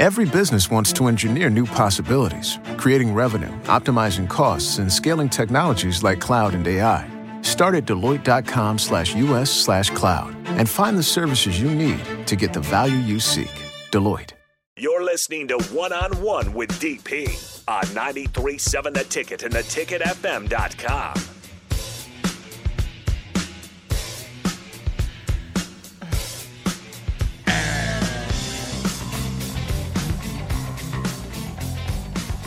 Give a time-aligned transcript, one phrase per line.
[0.00, 6.22] Every business wants to engineer new possibilities, creating revenue, optimizing costs, and scaling technologies like
[6.22, 7.06] cloud and AI.
[7.42, 12.54] Start at Deloitte.com slash US slash cloud and find the services you need to get
[12.54, 13.52] the value you seek.
[13.90, 14.32] Deloitte.
[14.78, 17.28] You're listening to One on One with DP
[17.68, 21.39] on 93.7 The Ticket and theticketfm.com.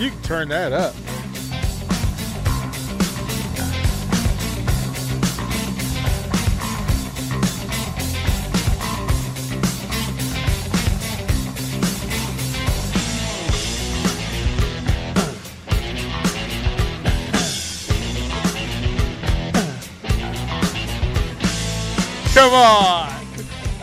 [0.03, 0.93] You can turn that up.
[22.33, 23.22] Come on.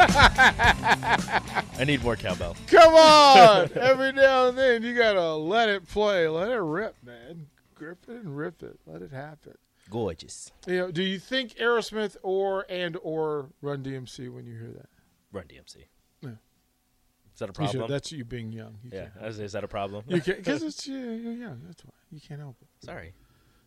[0.01, 2.57] I need more cowbell.
[2.67, 3.71] Come on.
[3.77, 6.29] Every now and then you gotta let it play.
[6.29, 7.47] Let it rip, man.
[7.75, 8.79] Grip it and rip it.
[8.87, 9.55] Let it happen.
[9.89, 10.53] Gorgeous.
[10.67, 14.89] You know, do you think Aerosmith or and or Run DMC when you hear that?
[15.33, 15.77] Run DMC.
[16.23, 16.31] Yeah.
[16.31, 17.91] Is that a You should- problem?
[17.91, 18.79] that's you being young.
[18.85, 19.27] You yeah.
[19.27, 20.05] Is, is that a problem?
[20.09, 21.61] You can't because it's you, you're young.
[21.67, 22.69] That's why you can't help it.
[22.85, 23.14] Sorry.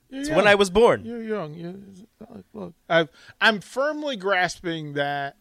[0.09, 0.37] You're It's young.
[0.37, 1.03] when I was born.
[1.05, 1.53] You're young.
[1.55, 1.83] You,
[2.19, 2.73] look, uh, look.
[2.87, 3.09] I've,
[3.41, 5.37] I'm firmly grasping that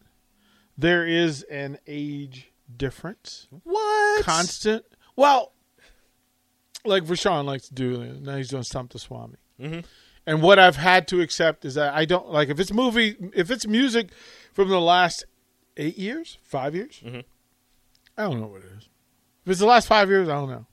[0.77, 3.47] there is an age difference.
[3.63, 4.23] What?
[4.23, 4.85] Constant.
[5.15, 5.53] Well,
[6.85, 8.03] like Rashawn likes to do.
[8.21, 9.37] Now he's doing Stump the Swami.
[9.59, 9.79] Mm-hmm.
[10.25, 13.51] And what I've had to accept is that I don't like if it's movie, if
[13.51, 14.09] it's music
[14.53, 15.25] from the last
[15.77, 17.01] eight years, five years.
[17.03, 17.21] Mm-hmm.
[18.17, 18.89] I don't know what it is.
[19.45, 20.65] If it's the last five years, I don't know.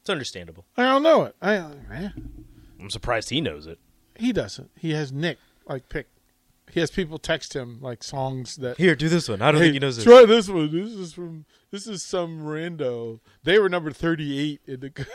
[0.00, 0.66] It's understandable.
[0.76, 1.34] I don't know it.
[1.40, 2.44] I, man.
[2.78, 3.78] I'm surprised he knows it.
[4.14, 4.70] He doesn't.
[4.76, 6.08] He has Nick like pick.
[6.72, 8.76] He has people text him like songs that.
[8.76, 9.40] Here, do this one.
[9.40, 10.04] I don't Hey, think he knows this.
[10.04, 10.70] Try this one.
[10.72, 11.44] This is from.
[11.70, 13.20] This is some rando.
[13.44, 15.06] They were number thirty-eight in the.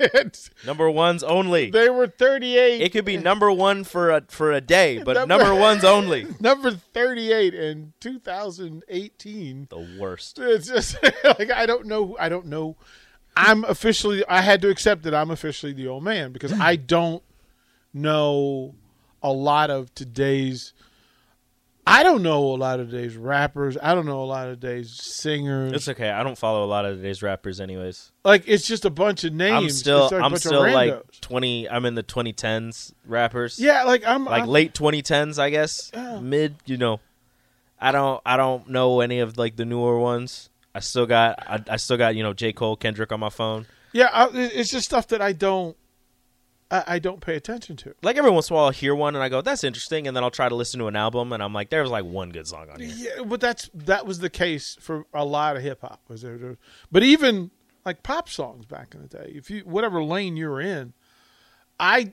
[0.64, 1.70] Number ones only.
[1.72, 2.80] they were thirty-eight.
[2.82, 6.26] It could be number one for a for a day, but Number- number ones only.
[6.40, 9.66] number thirty-eight in two thousand eighteen.
[9.70, 10.38] The worst.
[10.38, 12.16] It's just like I don't know.
[12.20, 12.76] I don't know.
[13.36, 14.24] I'm officially.
[14.28, 17.22] I had to accept that I'm officially the old man because I don't
[17.92, 18.74] know
[19.22, 20.72] a lot of today's.
[21.88, 23.76] I don't know a lot of today's rappers.
[23.82, 25.72] I don't know a lot of today's singers.
[25.72, 26.10] It's okay.
[26.10, 28.12] I don't follow a lot of today's rappers, anyways.
[28.24, 29.54] like it's just a bunch of names.
[29.64, 31.68] I'm still like I'm still like 20.
[31.68, 33.58] I'm in the 2010s rappers.
[33.58, 35.90] yeah, like I'm like I'm- late 2010s, I guess.
[35.94, 36.20] Yeah.
[36.20, 37.00] Mid, you know.
[37.80, 40.50] I don't I don't know any of like the newer ones.
[40.74, 43.66] I still got I, I still got you know J Cole, Kendrick on my phone.
[43.92, 45.76] Yeah, I, it's just stuff that I don't.
[46.70, 47.94] I, I don't pay attention to.
[48.02, 50.16] Like every once in a while, I'll hear one and I go, "That's interesting," and
[50.16, 52.30] then I'll try to listen to an album and I'm like, "There was like one
[52.30, 55.62] good song on here." Yeah, but that's that was the case for a lot of
[55.62, 56.00] hip hop.
[56.08, 56.56] Was there,
[56.92, 57.50] But even
[57.86, 60.92] like pop songs back in the day, if you whatever lane you're in,
[61.80, 62.12] I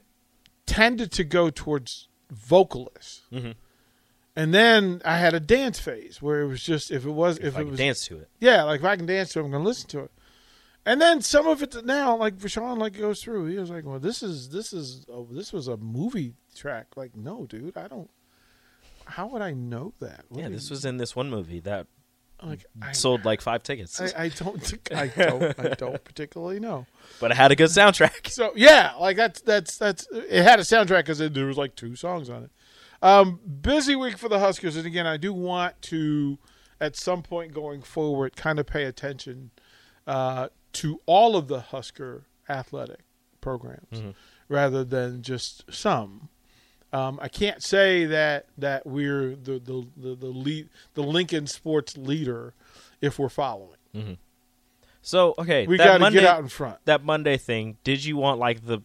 [0.66, 3.56] tended to go towards vocalists, Mhm.
[4.36, 7.46] and then I had a dance phase where it was just if it was if,
[7.46, 9.40] If I it can was dance to it, yeah, like if I can dance to
[9.40, 10.12] it, I'm going to listen to it.
[10.86, 13.48] And then some of it now, like Rashawn, like goes through.
[13.48, 17.16] He was like, "Well, this is this is oh, this was a movie track." Like,
[17.16, 18.10] no, dude, I don't.
[19.06, 20.26] How would I know that?
[20.30, 21.88] What yeah, this you- was in this one movie that
[22.44, 26.86] like I, sold like five tickets, I, I don't I don't I don't particularly know.
[27.20, 28.28] but it had a good soundtrack.
[28.30, 31.96] So yeah, like that's that's that's it had a soundtrack because there was like two
[31.96, 32.52] songs on it.
[33.02, 36.38] Um, busy week for the Huskers, and again, I do want to
[36.80, 39.52] at some point going forward kind of pay attention
[40.08, 43.00] uh, to all of the Husker athletic
[43.42, 44.02] programs
[44.50, 46.30] rather than just some.
[46.94, 51.98] Um, I can't say that that we're the the the the, lead, the Lincoln sports
[51.98, 52.54] leader
[53.02, 54.18] if we're following.
[55.02, 56.78] So okay, We got to get out in front.
[56.86, 57.78] that Monday thing.
[57.84, 58.80] Did you want like the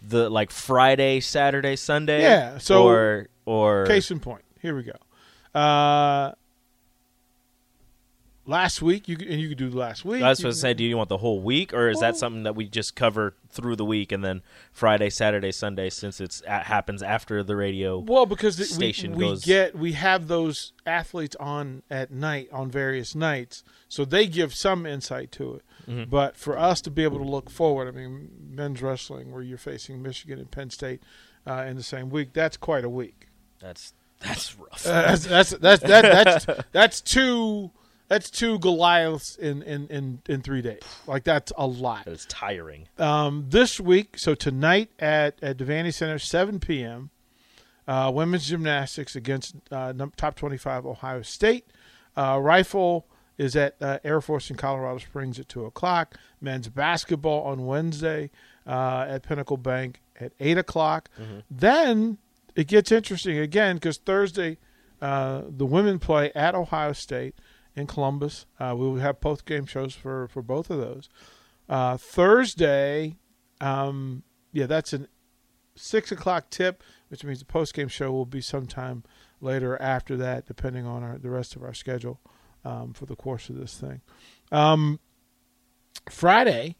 [0.00, 2.22] the like Friday, Saturday, Sunday?
[2.22, 5.58] Yeah, so- or or Case in point, here we go.
[5.58, 6.32] Uh,
[8.44, 10.22] last week, you and you could do last week.
[10.22, 12.16] I was supposed to say, do you want the whole week, or is Well- that
[12.18, 14.42] something that we just cover through the week and then
[14.72, 17.98] Friday, Saturday, Sunday, since it's it happens after the radio?
[17.98, 22.70] Well, because station we, we goes- get we have those athletes on at night on
[22.70, 25.62] various nights, so they give some insight to it.
[25.88, 26.10] Mm-hmm.
[26.10, 29.58] But for us to be able to look forward, I mean, men's wrestling, where you're
[29.58, 31.02] facing Michigan and Penn State
[31.46, 33.28] uh, in the same week, that's quite a week.
[33.60, 34.86] That's that's rough.
[34.86, 37.70] Uh, that's that's that's that, that's that's two
[38.08, 40.82] that's two Goliaths in, in, in, in three days.
[41.06, 42.04] Like that's a lot.
[42.04, 42.88] that is tiring.
[42.98, 47.10] Um, this week, so tonight at at Devaney Center, seven p.m.
[47.86, 51.66] Uh, women's gymnastics against uh, top twenty-five Ohio State.
[52.16, 53.06] Uh, rifle
[53.38, 56.16] is at uh, Air Force in Colorado Springs at 2 o'clock.
[56.40, 58.30] Men's basketball on Wednesday
[58.66, 61.08] uh, at Pinnacle Bank at 8 o'clock.
[61.50, 62.18] Then
[62.54, 64.58] it gets interesting again because Thursday
[65.00, 67.34] uh, the women play at Ohio State
[67.74, 68.46] in Columbus.
[68.60, 71.08] Uh, we will have post game shows for, for both of those.
[71.68, 73.16] Uh, Thursday,
[73.60, 74.22] um,
[74.52, 75.08] yeah, that's an
[75.74, 79.04] 6 o'clock tip, which means the post game show will be sometime
[79.40, 82.20] later after that, depending on our, the rest of our schedule
[82.64, 84.00] um, for the course of this thing.
[84.50, 85.00] Um,
[86.10, 86.76] Friday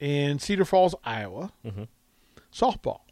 [0.00, 1.86] in Cedar Falls, Iowa, Mhm.
[2.52, 3.02] softball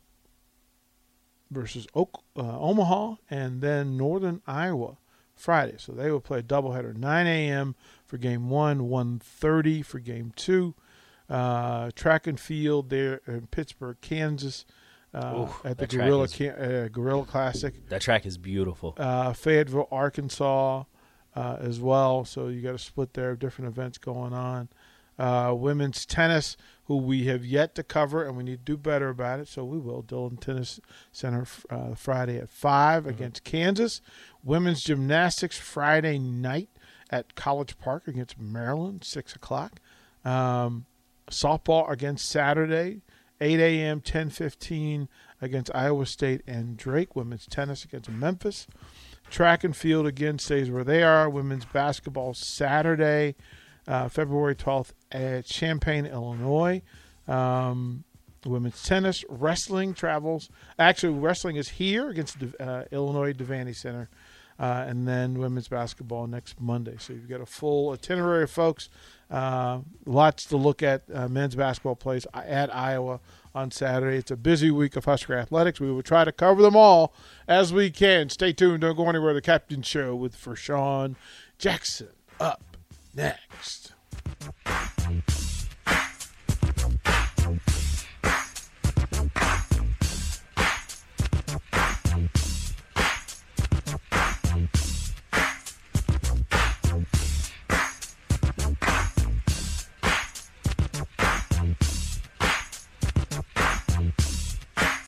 [1.51, 4.97] versus Oak, uh, Omaha and then Northern Iowa
[5.41, 5.75] Friday.
[5.79, 7.75] So they will play a doubleheader, 9 a.m.
[8.07, 10.75] for game one, 1.30 for game two.
[11.29, 14.65] Uh, track and field there in Pittsburg, Kansas,
[15.15, 18.95] uh, at the Gorilla is- uh, Gorilla Classic That track is beautiful.
[18.97, 20.85] uh, Fayetteville, Arkansas,
[21.37, 22.25] uh, as well.
[22.25, 24.69] So you got a split there of different events going on.
[25.21, 29.11] Uh, women's tennis, who we have yet to cover, and we need to do better
[29.11, 29.49] about it.
[29.49, 30.03] So we will.
[30.03, 30.81] Dillon Tennis
[31.13, 34.01] Center uh, Friday at 5 against Kansas.
[34.43, 36.71] Women's gymnastics Friday night
[37.11, 39.81] at College Park against Maryland, six o'clock.
[40.25, 40.87] Um,
[41.31, 43.03] softball against Saturday,
[43.41, 45.09] 8 a.m., 10:15
[45.41, 47.17] against Iowa State and Drake.
[47.17, 48.67] Women's tennis against Memphis.
[49.31, 51.31] Track and field again stays where they are.
[51.31, 53.37] Women's basketball Saturday,
[53.91, 56.81] uh, February 12th at Champaign, Illinois.
[57.27, 58.05] Um,
[58.47, 60.49] women's tennis, wrestling travels.
[60.79, 64.09] Actually, wrestling is here against uh, Illinois Devaney Center.
[64.61, 66.95] Uh, and then women's basketball next Monday.
[66.99, 68.91] So you've got a full itinerary, folks.
[69.31, 71.03] Uh, lots to look at.
[71.13, 73.21] Uh, men's basketball plays at Iowa
[73.55, 74.19] on Saturday.
[74.19, 75.81] It's a busy week of Husker athletics.
[75.81, 77.15] We will try to cover them all
[77.49, 78.29] as we can.
[78.29, 78.83] Stay tuned.
[78.83, 79.33] Don't go anywhere.
[79.33, 81.17] The Captain Show with Sean
[81.59, 82.09] Jackson
[82.39, 82.70] up
[83.21, 83.93] next.